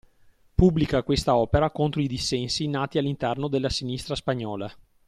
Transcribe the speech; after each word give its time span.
Pubblica 0.55 1.03
questa 1.03 1.35
opera 1.37 1.69
contro 1.69 2.01
i 2.01 2.07
dissensi 2.07 2.65
nati 2.67 2.97
all'interno 2.97 3.47
della 3.47 3.69
sinistra 3.69 4.15
spagnola. 4.15 4.67